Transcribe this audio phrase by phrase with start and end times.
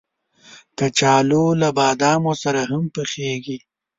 [0.77, 3.57] کچالو له بادامو سره هم پخېږي